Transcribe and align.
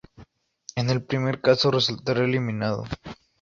En 0.75 0.89
el 0.89 1.03
primer 1.03 1.41
caso, 1.41 1.69
resultará 1.69 2.25
eliminado. 2.25 2.85